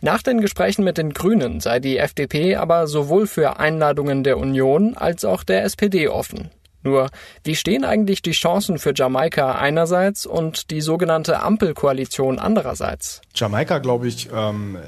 Nach 0.00 0.22
den 0.22 0.40
Gesprächen 0.40 0.84
mit 0.84 0.96
den 0.96 1.12
Grünen 1.12 1.60
sei 1.60 1.80
die 1.80 1.98
FDP 1.98 2.54
aber 2.56 2.86
sowohl 2.86 3.26
für 3.26 3.58
Einladungen 3.58 4.22
der 4.22 4.38
Union 4.38 4.96
als 4.96 5.24
auch 5.24 5.42
der 5.42 5.64
SPD 5.64 6.08
offen. 6.08 6.50
Nur, 6.84 7.10
wie 7.42 7.56
stehen 7.56 7.84
eigentlich 7.84 8.22
die 8.22 8.30
Chancen 8.30 8.78
für 8.78 8.92
Jamaika 8.94 9.56
einerseits 9.56 10.24
und 10.24 10.70
die 10.70 10.80
sogenannte 10.80 11.40
Ampelkoalition 11.40 12.38
andererseits? 12.38 13.20
Jamaika, 13.34 13.78
glaube 13.78 14.06
ich, 14.06 14.28
ähm, 14.32 14.78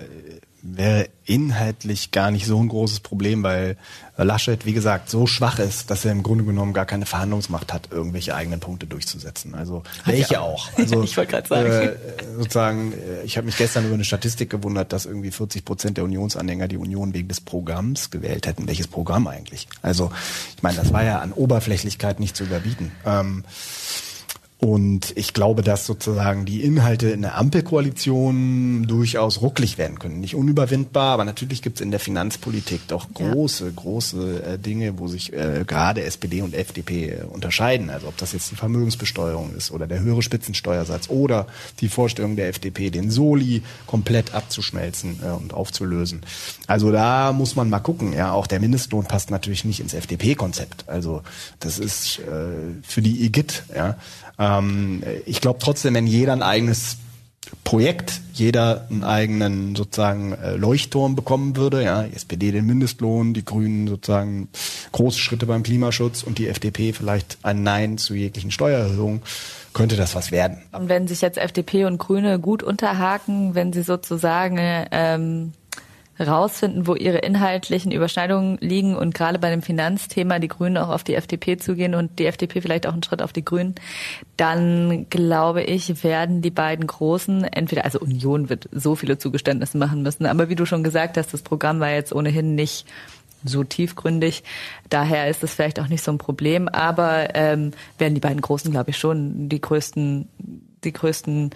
wäre 0.62 1.08
inhaltlich 1.24 2.10
gar 2.10 2.30
nicht 2.30 2.46
so 2.46 2.60
ein 2.60 2.68
großes 2.68 3.00
Problem, 3.00 3.42
weil 3.42 3.76
Laschet, 4.16 4.66
wie 4.66 4.72
gesagt, 4.72 5.08
so 5.08 5.26
schwach 5.26 5.58
ist, 5.58 5.90
dass 5.90 6.04
er 6.04 6.12
im 6.12 6.22
Grunde 6.22 6.44
genommen 6.44 6.72
gar 6.72 6.86
keine 6.86 7.06
Verhandlungsmacht 7.06 7.72
hat, 7.72 7.88
irgendwelche 7.90 8.34
eigenen 8.34 8.60
Punkte 8.60 8.86
durchzusetzen. 8.86 9.54
Also 9.54 9.82
welche 10.04 10.34
ja. 10.34 10.40
auch. 10.40 10.68
Also 10.76 11.02
ich 11.02 11.16
wollte 11.16 11.32
gerade 11.32 11.48
sagen. 11.48 11.70
Äh, 11.70 11.96
sozusagen, 12.36 12.92
äh, 12.92 13.22
ich 13.24 13.36
habe 13.36 13.46
mich 13.46 13.56
gestern 13.56 13.84
über 13.86 13.94
eine 13.94 14.04
Statistik 14.04 14.50
gewundert, 14.50 14.92
dass 14.92 15.06
irgendwie 15.06 15.30
40 15.30 15.64
Prozent 15.64 15.96
der 15.96 16.04
Unionsanhänger 16.04 16.68
die 16.68 16.76
Union 16.76 17.14
wegen 17.14 17.28
des 17.28 17.40
Programms 17.40 18.10
gewählt 18.10 18.46
hätten. 18.46 18.66
Welches 18.66 18.88
Programm 18.88 19.26
eigentlich? 19.26 19.68
Also 19.82 20.10
ich 20.56 20.62
meine, 20.62 20.76
das 20.76 20.92
war 20.92 21.04
ja 21.04 21.20
an 21.20 21.32
Oberflächlichkeit 21.32 22.20
nicht 22.20 22.36
zu 22.36 22.44
überbieten. 22.44 22.92
Ähm, 23.06 23.44
und 24.60 25.14
ich 25.16 25.32
glaube, 25.32 25.62
dass 25.62 25.86
sozusagen 25.86 26.44
die 26.44 26.60
Inhalte 26.60 27.08
in 27.08 27.22
der 27.22 27.38
Ampelkoalition 27.38 28.86
durchaus 28.86 29.40
rucklig 29.40 29.78
werden 29.78 29.98
können. 29.98 30.20
Nicht 30.20 30.34
unüberwindbar, 30.34 31.14
aber 31.14 31.24
natürlich 31.24 31.62
gibt 31.62 31.78
es 31.78 31.80
in 31.80 31.90
der 31.90 31.98
Finanzpolitik 31.98 32.86
doch 32.86 33.08
große, 33.14 33.64
ja. 33.64 33.72
große 33.74 34.42
äh, 34.42 34.58
Dinge, 34.58 34.98
wo 34.98 35.08
sich 35.08 35.32
äh, 35.32 35.64
gerade 35.66 36.02
SPD 36.02 36.42
und 36.42 36.54
FDP 36.54 37.08
äh, 37.08 37.22
unterscheiden. 37.22 37.88
Also 37.88 38.08
ob 38.08 38.18
das 38.18 38.34
jetzt 38.34 38.50
die 38.50 38.56
Vermögensbesteuerung 38.56 39.54
ist 39.56 39.70
oder 39.70 39.86
der 39.86 40.00
höhere 40.00 40.20
Spitzensteuersatz 40.20 41.08
oder 41.08 41.46
die 41.80 41.88
Vorstellung 41.88 42.36
der 42.36 42.48
FDP, 42.48 42.90
den 42.90 43.10
Soli 43.10 43.62
komplett 43.86 44.34
abzuschmelzen 44.34 45.20
äh, 45.24 45.30
und 45.30 45.54
aufzulösen. 45.54 46.20
Also 46.66 46.92
da 46.92 47.32
muss 47.32 47.56
man 47.56 47.70
mal 47.70 47.78
gucken. 47.78 48.12
Ja, 48.12 48.32
auch 48.32 48.46
der 48.46 48.60
Mindestlohn 48.60 49.06
passt 49.06 49.30
natürlich 49.30 49.64
nicht 49.64 49.80
ins 49.80 49.94
FDP-Konzept. 49.94 50.86
Also 50.86 51.22
das 51.60 51.78
ist 51.78 52.18
äh, 52.18 52.82
für 52.82 53.00
die 53.00 53.24
IGIT, 53.24 53.62
ja. 53.74 53.96
Ähm, 54.58 55.02
ich 55.26 55.40
glaube 55.40 55.58
trotzdem, 55.60 55.94
wenn 55.94 56.06
jeder 56.06 56.32
ein 56.32 56.42
eigenes 56.42 56.98
Projekt, 57.64 58.20
jeder 58.34 58.86
einen 58.90 59.04
eigenen 59.04 59.74
sozusagen 59.74 60.32
äh, 60.32 60.56
Leuchtturm 60.56 61.16
bekommen 61.16 61.56
würde, 61.56 61.82
ja, 61.82 62.02
die 62.02 62.14
SPD 62.14 62.52
den 62.52 62.66
Mindestlohn, 62.66 63.34
die 63.34 63.44
Grünen 63.44 63.88
sozusagen 63.88 64.48
große 64.92 65.18
Schritte 65.18 65.46
beim 65.46 65.62
Klimaschutz 65.62 66.22
und 66.22 66.38
die 66.38 66.48
FDP 66.48 66.92
vielleicht 66.92 67.38
ein 67.42 67.62
Nein 67.62 67.98
zu 67.98 68.14
jeglichen 68.14 68.50
Steuererhöhungen, 68.50 69.22
könnte 69.72 69.96
das 69.96 70.14
was 70.14 70.32
werden. 70.32 70.62
Und 70.72 70.88
wenn 70.88 71.08
sich 71.08 71.20
jetzt 71.20 71.38
FDP 71.38 71.84
und 71.86 71.98
Grüne 71.98 72.38
gut 72.38 72.62
unterhaken, 72.62 73.54
wenn 73.54 73.72
sie 73.72 73.82
sozusagen 73.82 74.58
ähm, 74.90 75.52
rausfinden, 76.20 76.86
wo 76.86 76.94
ihre 76.94 77.18
inhaltlichen 77.18 77.92
Überschneidungen 77.92 78.58
liegen 78.60 78.94
und 78.94 79.14
gerade 79.14 79.38
bei 79.38 79.50
dem 79.50 79.62
Finanzthema 79.62 80.38
die 80.38 80.48
Grünen 80.48 80.76
auch 80.76 80.88
auf 80.88 81.02
die 81.04 81.14
FDP 81.14 81.56
zugehen 81.56 81.94
und 81.94 82.18
die 82.18 82.26
FDP 82.26 82.60
vielleicht 82.60 82.86
auch 82.86 82.92
einen 82.92 83.02
Schritt 83.02 83.22
auf 83.22 83.32
die 83.32 83.44
Grünen, 83.44 83.74
dann 84.36 85.08
glaube 85.08 85.62
ich, 85.62 86.04
werden 86.04 86.42
die 86.42 86.50
beiden 86.50 86.86
Großen 86.86 87.44
entweder, 87.44 87.84
also 87.84 88.00
Union 88.00 88.48
wird 88.50 88.68
so 88.72 88.94
viele 88.94 89.18
Zugeständnisse 89.18 89.78
machen 89.78 90.02
müssen, 90.02 90.26
aber 90.26 90.48
wie 90.48 90.56
du 90.56 90.66
schon 90.66 90.84
gesagt 90.84 91.16
hast, 91.16 91.32
das 91.32 91.42
Programm 91.42 91.80
war 91.80 91.90
jetzt 91.90 92.12
ohnehin 92.12 92.54
nicht 92.54 92.86
so 93.42 93.64
tiefgründig. 93.64 94.44
Daher 94.90 95.28
ist 95.28 95.42
es 95.42 95.54
vielleicht 95.54 95.80
auch 95.80 95.88
nicht 95.88 96.04
so 96.04 96.12
ein 96.12 96.18
Problem. 96.18 96.68
Aber 96.68 97.34
ähm, 97.34 97.70
werden 97.96 98.14
die 98.14 98.20
beiden 98.20 98.42
Großen, 98.42 98.70
glaube 98.70 98.90
ich, 98.90 98.98
schon 98.98 99.48
die 99.48 99.62
größten 99.62 100.28
die 100.84 100.92
größten 100.92 101.50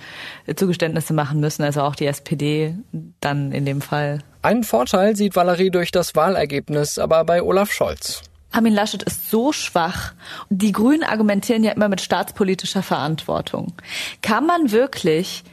Zugeständnisse 0.57 1.15
machen 1.15 1.41
müssen. 1.41 1.63
Also 1.63 1.81
auch 1.83 1.95
die 1.95 2.07
SPD 2.07 2.75
dann 3.21 3.53
in 3.53 3.65
dem 3.65 3.81
Fall 3.81 4.23
Einen 4.45 4.63
Vorteil 4.63 5.17
sieht 5.17 5.37
Valerie 5.37 5.71
durch 5.71 5.91
das 5.91 6.15
Wahlergebnis 6.15 6.99
aber 6.99 7.25
bei 7.25 7.43
Olaf 7.43 7.73
Scholz. 7.73 8.21
Armin 8.53 8.75
Laschet 8.75 9.03
ist 9.03 9.31
so 9.31 9.53
schwach. 9.53 10.13
Die 10.51 10.71
Grünen 10.71 11.03
argumentieren 11.03 11.65
ja 11.65 11.73
immer 11.73 11.89
mit 11.89 12.03
staatspolitischer 12.03 12.83
Verantwortung. 12.83 13.73
Kann 14.21 14.45
man 14.45 14.71
wirklich 14.71 15.45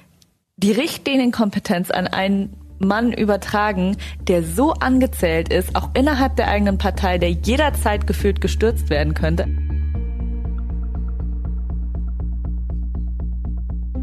die 0.58 0.74
Richtlinienkompetenz 0.74 1.90
an 1.90 2.08
einen 2.08 2.58
Mann 2.80 3.14
übertragen, 3.14 3.96
der 4.28 4.44
so 4.44 4.74
angezählt 4.74 5.54
ist, 5.54 5.74
auch 5.78 5.92
innerhalb 5.94 6.36
der 6.36 6.50
eigenen 6.50 6.78
Partei, 6.78 7.18
der 7.18 7.32
jederzeit 7.32 8.08
gefühlt 8.08 8.42
gestürzt 8.42 8.90
werden 8.90 9.14
könnte? 9.14 9.48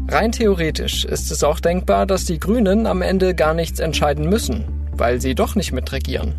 Rein 0.07 0.31
theoretisch 0.31 1.05
ist 1.05 1.29
es 1.29 1.43
auch 1.43 1.59
denkbar, 1.59 2.07
dass 2.07 2.25
die 2.25 2.39
Grünen 2.39 2.87
am 2.87 3.03
Ende 3.03 3.35
gar 3.35 3.53
nichts 3.53 3.79
entscheiden 3.79 4.27
müssen, 4.27 4.78
weil 4.99 5.21
sie 5.21 5.35
doch 5.35 5.55
nicht 5.55 5.71
mitregieren. 5.71 6.35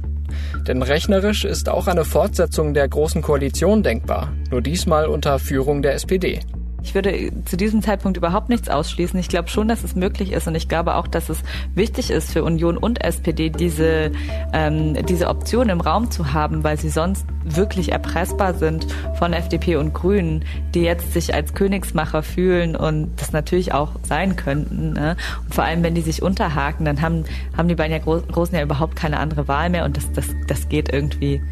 Denn 0.67 0.83
rechnerisch 0.83 1.45
ist 1.45 1.69
auch 1.69 1.87
eine 1.87 2.05
Fortsetzung 2.05 2.75
der 2.75 2.89
Großen 2.89 3.23
Koalition 3.23 3.83
denkbar, 3.83 4.33
nur 4.51 4.63
diesmal 4.63 5.07
unter 5.07 5.39
Führung 5.39 5.83
der 5.83 5.95
SPD. 5.95 6.41
Ich 6.83 6.95
würde 6.95 7.31
zu 7.45 7.57
diesem 7.57 7.83
Zeitpunkt 7.83 8.17
überhaupt 8.17 8.49
nichts 8.49 8.69
ausschließen. 8.69 9.19
Ich 9.21 9.29
glaube 9.29 9.49
schon, 9.49 9.69
dass 9.69 9.85
es 9.85 9.95
möglich 9.95 10.33
ist 10.33 10.49
und 10.49 10.55
ich 10.55 10.69
glaube 10.69 10.95
auch, 10.95 11.07
dass 11.07 11.29
es 11.29 11.43
wichtig 11.75 12.11
ist 12.11 12.33
für 12.33 12.43
Union 12.43 12.77
und 12.77 13.05
SPD, 13.05 13.51
diese, 13.51 14.13
ähm, 14.53 14.95
diese 15.07 15.29
Option 15.29 15.69
im 15.69 15.81
Raum 15.81 16.11
zu 16.11 16.33
haben, 16.33 16.65
weil 16.65 16.79
sie 16.79 16.89
sonst 16.89 17.27
wirklich 17.45 17.93
erpressbar 17.93 18.55
sind 18.55 18.87
von 19.19 19.33
FDP 19.33 19.77
und 19.77 19.93
Grünen, 19.95 20.45
die 20.75 20.81
jetzt 20.81 21.13
sich 21.13 21.35
als 21.35 21.55
Königsmacher 21.55 22.23
fühlen 22.23 22.77
und 22.77 23.11
das 23.17 23.33
natürlich 23.33 23.73
auch 23.73 23.93
sein 24.03 24.37
könnten. 24.37 24.95
Ne? 24.95 25.17
Und 25.45 25.55
vor 25.55 25.65
allem, 25.65 25.83
wenn 25.83 25.95
die 25.95 26.03
sich 26.03 26.23
unterhaken, 26.23 26.85
dann 26.85 27.01
haben, 27.01 27.25
haben 27.57 27.69
die 27.69 27.75
beiden 27.75 27.93
ja 27.93 27.99
Großen 27.99 28.55
ja 28.55 28.63
überhaupt 28.63 28.97
keine 28.97 29.19
andere 29.19 29.49
Wahl 29.49 29.71
mehr 29.71 29.85
und 29.85 29.97
das, 29.97 30.11
das, 30.13 30.27
das 30.47 30.69
geht 30.69 30.93
irgendwie, 30.93 31.43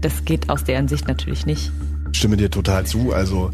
das 0.00 0.24
geht 0.24 0.50
aus 0.50 0.64
deren 0.64 0.88
Sicht 0.88 1.06
natürlich 1.08 1.46
nicht. 1.46 1.70
Ich 2.12 2.18
stimme 2.18 2.36
dir 2.36 2.50
total 2.50 2.84
zu. 2.84 3.12
Also 3.12 3.50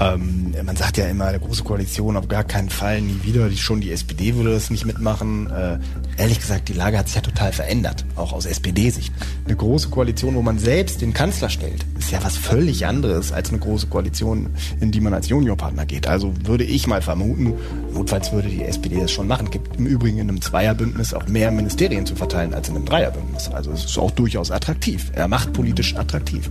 ähm, 0.00 0.54
man 0.64 0.76
sagt 0.76 0.96
ja 0.96 1.06
immer, 1.06 1.26
eine 1.26 1.38
große 1.38 1.62
Koalition 1.62 2.16
auf 2.16 2.28
gar 2.28 2.44
keinen 2.44 2.70
Fall, 2.70 3.00
nie 3.00 3.20
wieder. 3.22 3.48
Die, 3.48 3.56
schon 3.56 3.80
die 3.80 3.90
SPD 3.90 4.34
würde 4.34 4.52
das 4.52 4.70
nicht 4.70 4.86
mitmachen. 4.86 5.50
Äh, 5.50 5.78
ehrlich 6.16 6.40
gesagt, 6.40 6.68
die 6.68 6.72
Lage 6.72 6.98
hat 6.98 7.06
sich 7.06 7.16
ja 7.16 7.20
total 7.20 7.52
verändert, 7.52 8.04
auch 8.16 8.32
aus 8.32 8.46
SPD-Sicht. 8.46 9.12
Eine 9.44 9.56
große 9.56 9.90
Koalition, 9.90 10.34
wo 10.34 10.42
man 10.42 10.58
selbst 10.58 11.02
den 11.02 11.12
Kanzler 11.12 11.50
stellt, 11.50 11.84
ist 12.02 12.10
ja 12.10 12.22
was 12.24 12.36
völlig 12.36 12.84
anderes 12.84 13.30
als 13.30 13.50
eine 13.50 13.60
große 13.60 13.86
Koalition, 13.86 14.48
in 14.80 14.90
die 14.90 15.00
man 15.00 15.14
als 15.14 15.28
Juniorpartner 15.28 15.86
geht. 15.86 16.08
Also 16.08 16.34
würde 16.44 16.64
ich 16.64 16.88
mal 16.88 17.00
vermuten, 17.00 17.54
notfalls 17.94 18.32
würde 18.32 18.48
die 18.48 18.64
SPD 18.64 19.00
das 19.00 19.12
schon 19.12 19.28
machen. 19.28 19.50
Gibt 19.50 19.76
im 19.76 19.86
Übrigen 19.86 20.18
in 20.18 20.28
einem 20.28 20.40
Zweierbündnis 20.40 21.14
auch 21.14 21.28
mehr 21.28 21.52
Ministerien 21.52 22.04
zu 22.04 22.16
verteilen 22.16 22.54
als 22.54 22.68
in 22.68 22.74
einem 22.74 22.86
Dreierbündnis. 22.86 23.48
Also 23.48 23.70
es 23.70 23.84
ist 23.84 23.98
auch 23.98 24.10
durchaus 24.10 24.50
attraktiv. 24.50 25.12
Er 25.14 25.28
macht 25.28 25.52
politisch 25.52 25.94
attraktiv. 25.96 26.50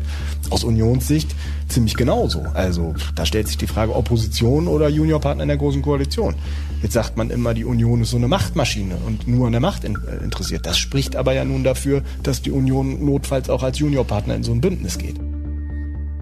Aus 0.50 0.64
Unionssicht 0.64 1.36
ziemlich 1.68 1.96
genauso. 1.96 2.44
Also 2.54 2.96
da 3.16 3.26
stellt 3.26 3.48
sich 3.48 3.58
die 3.58 3.68
Frage 3.68 3.94
Opposition 3.94 4.68
oder 4.68 4.88
Juniorpartner 4.88 5.44
in 5.44 5.50
der 5.50 5.58
Großen 5.58 5.82
Koalition. 5.82 6.36
Jetzt 6.82 6.94
sagt 6.94 7.18
man 7.18 7.30
immer, 7.30 7.54
die 7.54 7.66
Union 7.66 8.02
ist 8.02 8.12
so 8.12 8.18
eine 8.18 8.28
Machtmaschine 8.30 8.96
und 9.06 9.28
nur 9.28 9.48
an 9.48 9.52
der 9.52 9.62
Macht 9.62 9.84
in, 9.84 9.96
äh, 9.96 10.24
interessiert. 10.24 10.66
Das 10.66 10.78
spricht 10.78 11.16
aber 11.16 11.34
ja 11.34 11.44
nun 11.44 11.64
dafür, 11.64 12.04
dass 12.24 12.42
die 12.42 12.52
Union 12.52 13.06
notfalls 13.06 13.50
auch 13.50 13.64
als 13.64 13.80
Juniorpartner 13.80 14.36
in 14.36 14.44
so 14.44 14.54
ein 14.54 14.62
Bündnis 14.62 14.98
geht. 14.98 15.20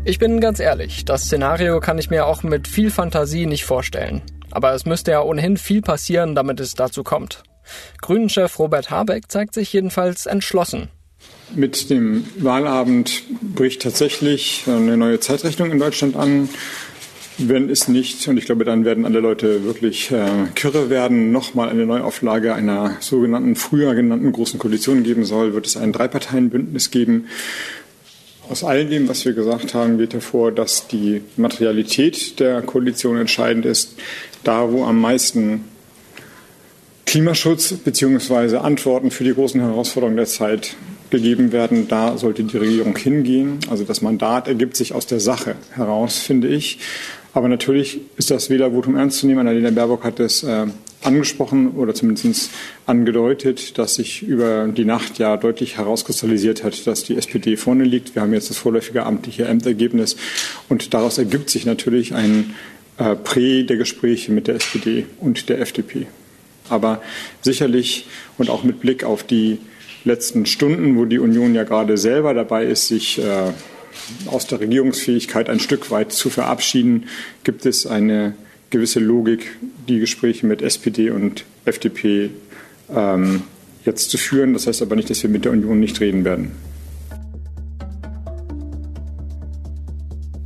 Ich 0.06 0.18
bin 0.18 0.40
ganz 0.40 0.60
ehrlich, 0.60 1.04
das 1.06 1.24
Szenario 1.24 1.80
kann 1.82 1.98
ich 1.98 2.10
mir 2.10 2.26
auch 2.26 2.42
mit 2.42 2.68
viel 2.68 2.90
Fantasie 2.90 3.46
nicht 3.46 3.66
vorstellen. 3.66 4.22
Aber 4.50 4.74
es 4.74 4.86
müsste 4.86 5.12
ja 5.12 5.22
ohnehin 5.22 5.58
viel 5.58 5.82
passieren, 5.82 6.36
damit 6.36 6.60
es 6.60 6.74
dazu 6.74 7.04
kommt. 7.04 7.44
Grünen-Chef 8.02 8.58
Robert 8.58 8.90
Habeck 8.90 9.30
zeigt 9.30 9.54
sich 9.54 9.72
jedenfalls 9.74 10.26
entschlossen. 10.26 10.88
Mit 11.54 11.90
dem 11.90 12.26
Wahlabend 12.38 13.24
bricht 13.42 13.82
tatsächlich 13.82 14.64
eine 14.68 14.98
neue 14.98 15.20
Zeitrechnung 15.20 15.72
in 15.72 15.80
Deutschland 15.80 16.16
an. 16.16 16.50
Wenn 17.38 17.70
es 17.70 17.88
nicht, 17.88 18.28
und 18.28 18.38
ich 18.38 18.46
glaube, 18.46 18.66
dann 18.66 18.86
werden 18.86 19.06
alle 19.06 19.20
Leute 19.20 19.64
wirklich 19.64 20.12
äh, 20.12 20.28
kirre 20.56 20.90
werden, 20.90 21.32
nochmal 21.32 21.70
eine 21.70 21.86
Neuauflage 21.86 22.54
einer 22.54 22.98
sogenannten, 23.00 23.56
früher 23.56 23.96
genannten 23.96 24.32
Großen 24.32 24.60
Koalition 24.60 25.04
geben 25.04 25.24
soll, 25.24 25.54
wird 25.54 25.66
es 25.66 25.78
ein 25.78 25.94
Dreiparteienbündnis 25.94 26.92
geben. 26.92 27.28
Aus 28.50 28.64
all 28.64 28.84
dem, 28.86 29.08
was 29.08 29.26
wir 29.26 29.34
gesagt 29.34 29.76
haben, 29.76 30.00
geht 30.00 30.14
hervor, 30.14 30.52
dass 30.52 30.88
die 30.88 31.22
Materialität 31.38 32.40
der 32.40 32.64
Koalition 32.64 33.18
entscheidend 33.18 33.64
ist. 33.66 33.96
Da, 34.44 34.72
wo 34.72 34.86
am 34.86 35.00
meisten 35.00 35.66
Klimaschutz 37.06 37.74
bzw. 37.74 38.58
Antworten 38.58 39.12
für 39.12 39.24
die 39.24 39.36
großen 39.36 39.62
Herausforderungen 39.62 40.18
der 40.18 40.26
Zeit 40.26 40.76
gegeben 41.12 41.52
werden, 41.52 41.88
da 41.88 42.18
sollte 42.18 42.44
die 42.44 42.58
Regierung 42.58 42.96
hingehen. 42.96 43.60
Also 43.70 43.84
das 43.84 44.02
Mandat 44.02 44.48
ergibt 44.48 44.76
sich 44.76 44.94
aus 44.94 45.06
der 45.06 45.20
Sache 45.20 45.56
heraus, 45.76 46.18
finde 46.18 46.48
ich. 46.48 46.80
Aber 47.34 47.50
natürlich 47.50 48.00
ist 48.18 48.32
das 48.32 48.50
Wählervotum 48.50 48.96
ernst 48.96 49.20
zu 49.20 49.28
nehmen. 49.28 49.42
Annalena 49.42 49.70
Baerbock 49.70 50.04
hat 50.04 50.20
es 50.20 50.42
äh, 50.42 50.66
angesprochen 51.04 51.72
oder 51.72 51.94
zumindest 51.94 52.52
angedeutet, 52.86 53.78
dass 53.78 53.96
sich 53.96 54.22
über 54.22 54.68
die 54.68 54.86
Nacht 54.86 55.18
ja 55.18 55.38
deutlich 55.38 55.78
herauskristallisiert 55.78 56.64
hat, 56.64 56.86
dass 56.88 57.04
die 57.04 57.16
SPD 57.16 57.56
vorne 57.58 57.86
liegt. 57.86 58.16
Wir 58.16 58.22
haben 58.22 58.34
jetzt 58.34 58.50
das 58.50 58.58
vorläufige 58.58 59.06
amtliche 59.06 59.46
Ämtergebnis 59.46 60.18
und 60.68 60.94
daraus 60.94 61.18
ergibt 61.18 61.50
sich 61.50 61.66
natürlich 61.66 62.14
ein 62.14 62.54
äh, 62.98 63.16
Prä 63.16 63.64
der 63.64 63.78
Gespräche 63.78 64.32
mit 64.32 64.48
der 64.48 64.56
SPD 64.56 65.06
und 65.20 65.50
der 65.50 65.62
FDP. 65.62 66.08
Aber 66.70 67.02
sicherlich 67.42 68.06
und 68.38 68.50
auch 68.50 68.64
mit 68.64 68.80
Blick 68.80 69.04
auf 69.04 69.24
die 69.24 69.60
letzten 70.04 70.46
Stunden, 70.46 70.98
wo 70.98 71.06
die 71.06 71.20
Union 71.20 71.56
ja 71.56 71.64
gerade 71.64 71.98
selber 71.98 72.34
dabei 72.34 72.66
ist, 72.66 72.88
sich 72.88 73.20
äh, 73.20 73.54
aus 74.28 74.48
der 74.48 74.60
Regierungsfähigkeit 74.60 75.50
ein 75.50 75.60
Stück 75.60 75.92
weit 75.92 76.12
zu 76.12 76.30
verabschieden, 76.30 77.06
gibt 77.44 77.66
es 77.66 77.86
eine 77.86 78.34
gewisse 78.70 79.00
Logik, 79.00 79.58
die 79.88 80.00
Gespräche 80.00 80.46
mit 80.46 80.62
SPD 80.62 81.10
und 81.10 81.46
FDP 81.66 82.32
ähm, 82.94 83.44
jetzt 83.86 84.10
zu 84.10 84.18
führen. 84.18 84.54
Das 84.54 84.68
heißt 84.68 84.82
aber 84.82 84.96
nicht, 84.96 85.10
dass 85.10 85.24
wir 85.24 85.30
mit 85.30 85.46
der 85.46 85.52
Union 85.52 85.80
nicht 85.80 86.00
reden 86.00 86.26
werden. 86.26 86.52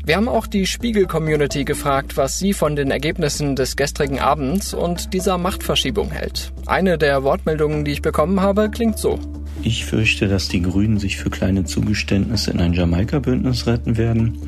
Wir 0.05 0.17
haben 0.17 0.27
auch 0.27 0.47
die 0.47 0.67
Spiegel-Community 0.67 1.63
gefragt, 1.63 2.17
was 2.17 2.37
sie 2.37 2.51
von 2.51 2.75
den 2.75 2.91
Ergebnissen 2.91 3.55
des 3.55 3.77
gestrigen 3.77 4.19
Abends 4.19 4.73
und 4.73 5.13
dieser 5.13 5.37
Machtverschiebung 5.37 6.11
hält. 6.11 6.51
Eine 6.65 6.97
der 6.97 7.23
Wortmeldungen, 7.23 7.85
die 7.85 7.91
ich 7.91 8.01
bekommen 8.01 8.41
habe, 8.41 8.69
klingt 8.69 8.99
so. 8.99 9.17
Ich 9.61 9.85
fürchte, 9.85 10.27
dass 10.27 10.49
die 10.49 10.61
Grünen 10.61 10.99
sich 10.99 11.15
für 11.15 11.29
kleine 11.29 11.63
Zugeständnisse 11.63 12.51
in 12.51 12.59
ein 12.59 12.73
Jamaika-Bündnis 12.73 13.65
retten 13.65 13.95
werden. 13.95 14.39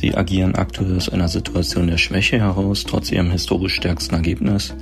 Sie 0.00 0.14
agieren 0.14 0.54
aktuell 0.54 0.96
aus 0.96 1.10
einer 1.10 1.28
Situation 1.28 1.86
der 1.86 1.98
Schwäche 1.98 2.38
heraus, 2.38 2.84
trotz 2.84 3.12
ihrem 3.12 3.30
historisch 3.30 3.74
stärksten 3.74 4.14
Ergebnis. 4.14 4.74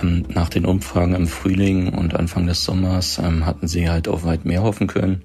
Ähm, 0.00 0.24
nach 0.28 0.50
den 0.50 0.66
Umfragen 0.66 1.16
im 1.16 1.26
Frühling 1.26 1.92
und 1.92 2.14
Anfang 2.14 2.46
des 2.46 2.62
Sommers 2.62 3.18
ähm, 3.18 3.44
hatten 3.44 3.66
sie 3.66 3.90
halt 3.90 4.06
auf 4.06 4.24
weit 4.24 4.44
mehr 4.44 4.62
hoffen 4.62 4.86
können. 4.86 5.22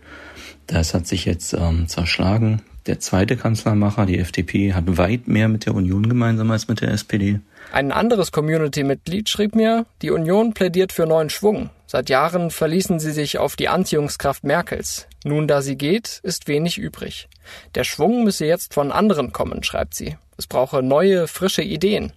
Das 0.66 0.96
hat 0.96 1.06
sich 1.06 1.26
jetzt 1.26 1.54
ähm, 1.54 1.88
zerschlagen. 1.88 2.64
Der 2.88 3.00
zweite 3.00 3.38
Kanzlermacher, 3.38 4.08
die 4.08 4.18
FDP, 4.18 4.74
hat 4.74 4.98
weit 4.98 5.28
mehr 5.28 5.50
mit 5.50 5.68
der 5.68 5.76
Union 5.76 6.10
gemeinsam 6.10 6.50
als 6.50 6.68
mit 6.68 6.82
der 6.82 6.90
SPD. 6.90 7.40
Ein 7.72 7.92
anderes 7.92 8.32
Community-Mitglied 8.32 9.30
schrieb 9.30 9.54
mir, 9.54 9.86
die 10.02 10.10
Union 10.10 10.56
plädiert 10.56 10.92
für 10.92 11.06
neuen 11.06 11.30
Schwung. 11.30 11.70
Seit 11.86 12.10
Jahren 12.10 12.50
verließen 12.50 13.00
sie 13.00 13.12
sich 13.12 13.38
auf 13.38 13.56
die 13.56 13.68
Anziehungskraft 13.68 14.44
Merkels. 14.44 15.06
Nun, 15.24 15.48
da 15.48 15.62
sie 15.62 15.78
geht, 15.78 16.22
ist 16.24 16.48
wenig 16.48 16.80
übrig. 16.80 17.30
Der 17.76 17.84
Schwung 17.84 18.24
müsse 18.24 18.46
jetzt 18.46 18.74
von 18.74 18.92
anderen 18.92 19.32
kommen, 19.32 19.64
schreibt 19.64 19.94
sie. 19.94 20.18
Es 20.38 20.48
brauche 20.48 20.84
neue, 20.84 21.28
frische 21.28 21.64
Ideen. 21.64 22.14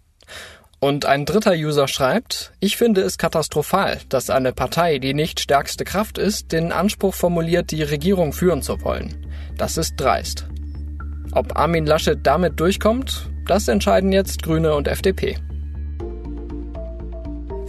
Und 0.79 1.05
ein 1.05 1.27
dritter 1.27 1.53
User 1.53 1.89
schreibt, 1.89 2.53
ich 2.59 2.79
finde 2.79 3.03
es 3.03 3.19
katastrophal, 3.19 3.99
dass 4.09 4.31
eine 4.31 4.53
Partei, 4.53 4.99
die 4.99 5.13
nicht 5.13 5.41
stärkste 5.41 5.85
Kraft 5.85 6.17
ist, 6.17 6.53
den 6.53 6.73
Anspruch 6.73 7.15
formuliert, 7.15 7.71
die 7.71 7.83
Regierung 7.83 8.33
führen 8.33 8.63
zu 8.63 8.81
wollen. 8.83 9.27
Das 9.59 9.77
ist 9.77 9.97
dreist. 9.97 10.47
Ob 11.33 11.59
Armin 11.59 11.85
Laschet 11.85 12.19
damit 12.23 12.59
durchkommt, 12.59 13.31
das 13.47 13.69
entscheiden 13.69 14.11
jetzt 14.11 14.43
Grüne 14.43 14.75
und 14.75 14.89
FDP. 14.89 15.37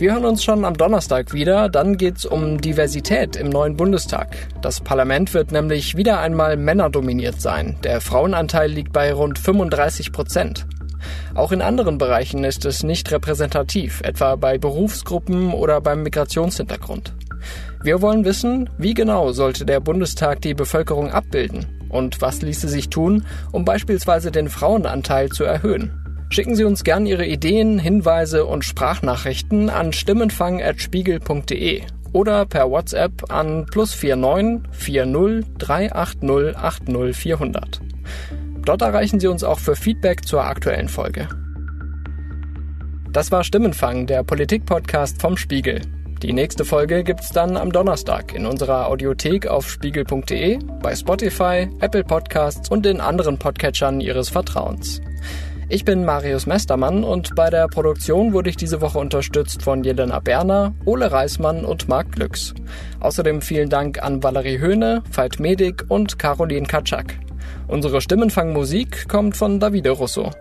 Wir 0.01 0.13
hören 0.13 0.25
uns 0.25 0.43
schon 0.43 0.65
am 0.65 0.75
Donnerstag 0.75 1.31
wieder, 1.31 1.70
dann 1.70 1.96
geht's 1.96 2.25
um 2.25 2.60
Diversität 2.60 3.36
im 3.36 3.50
neuen 3.50 3.77
Bundestag. 3.77 4.36
Das 4.63 4.81
Parlament 4.81 5.36
wird 5.36 5.51
nämlich 5.51 5.96
wieder 5.96 6.20
einmal 6.20 6.58
männerdominiert 6.58 7.39
sein. 7.39 7.77
Der 7.84 8.01
Frauenanteil 8.01 8.72
liegt 8.72 8.93
bei 8.93 9.13
rund 9.13 9.38
35 9.38 10.12
Prozent. 10.12 10.65
Auch 11.36 11.51
in 11.51 11.62
anderen 11.62 12.00
Bereichen 12.00 12.43
ist 12.43 12.65
es 12.65 12.81
nicht 12.81 13.12
repräsentativ, 13.12 14.01
etwa 14.01 14.38
bei 14.38 14.58
Berufsgruppen 14.58 15.53
oder 15.53 15.81
beim 15.81 16.01
Migrationshintergrund. 16.01 17.13
Wir 17.84 18.01
wollen 18.01 18.25
wissen, 18.25 18.72
wie 18.79 18.96
genau 18.96 19.34
sollte 19.34 19.67
der 19.67 19.81
Bundestag 19.81 20.41
die 20.41 20.55
Bevölkerung 20.55 21.12
abbilden 21.12 21.67
und 21.89 22.22
was 22.22 22.41
ließe 22.41 22.67
sich 22.70 22.89
tun, 22.89 23.27
um 23.51 23.65
beispielsweise 23.65 24.31
den 24.31 24.50
Frauenanteil 24.50 25.29
zu 25.29 25.43
erhöhen. 25.43 26.00
Schicken 26.32 26.56
Sie 26.56 26.64
uns 26.64 26.86
gern 26.86 27.06
Ihre 27.06 27.26
Ideen, 27.26 27.78
Hinweise 27.78 28.46
und 28.46 28.64
Sprachnachrichten 28.64 29.70
an 29.70 29.92
stimmenfang.spiegel.de 29.92 31.82
oder 32.14 32.46
per 32.46 32.72
WhatsApp 32.72 33.30
an 33.30 33.66
plus 33.66 34.02
49 34.02 34.62
40 34.72 35.58
380 35.58 36.56
80 36.56 37.18
400. 37.18 37.82
Dort 38.64 38.82
erreichen 38.82 39.20
Sie 39.20 39.28
uns 39.28 39.44
auch 39.44 39.60
für 39.60 39.76
Feedback 39.76 40.26
zur 40.26 40.46
aktuellen 40.46 40.88
Folge. 40.88 41.28
Das 43.12 43.30
war 43.34 43.44
Stimmenfang, 43.44 44.08
der 44.08 44.24
Politik-Podcast 44.24 45.22
vom 45.22 45.36
Spiegel. 45.36 45.82
Die 46.22 46.32
nächste 46.32 46.64
Folge 46.64 47.04
gibt's 47.04 47.34
dann 47.34 47.58
am 47.58 47.74
Donnerstag 47.74 48.34
in 48.34 48.46
unserer 48.46 48.88
Audiothek 48.88 49.48
auf 49.48 49.70
spiegel.de, 49.70 50.60
bei 50.82 50.96
Spotify, 50.96 51.68
Apple 51.82 52.06
Podcasts 52.06 52.70
und 52.70 52.86
den 52.86 53.02
anderen 53.02 53.38
Podcatchern 53.38 54.00
Ihres 54.00 54.30
Vertrauens. 54.30 55.02
Ich 55.74 55.86
bin 55.86 56.04
Marius 56.04 56.48
Mestermann 56.48 57.06
und 57.06 57.34
bei 57.34 57.50
der 57.50 57.70
Produktion 57.70 58.34
wurde 58.34 58.50
ich 58.50 58.58
diese 58.58 58.82
Woche 58.82 59.00
unterstützt 59.00 59.63
von 59.63 59.86
Jelena 59.86 60.20
Berner, 60.20 60.74
Ole 60.84 61.10
Reismann 61.10 61.63
und 61.63 61.88
Marc 61.88 62.12
Glücks. 62.12 62.54
Außerdem 63.00 63.42
vielen 63.42 63.70
Dank 63.70 64.04
an 64.04 64.22
Valerie 64.22 64.60
Höhne, 64.60 65.01
Veit 65.10 65.40
Medik 65.40 65.86
und 65.88 66.20
Caroline 66.20 66.68
Katschak. 66.68 67.18
Unsere 67.70 68.01
Stimmenfangmusik 68.01 69.08
kommt 69.08 69.38
von 69.38 69.62
Davide 69.62 69.92
Russo. 69.92 70.32